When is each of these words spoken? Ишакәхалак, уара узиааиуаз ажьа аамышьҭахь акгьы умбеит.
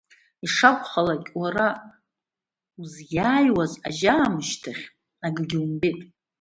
Ишакәхалак, 0.45 1.25
уара 1.41 1.67
узиааиуаз 2.81 3.73
ажьа 3.87 4.13
аамышьҭахь 4.17 4.83
акгьы 5.25 5.57
умбеит. 5.63 5.99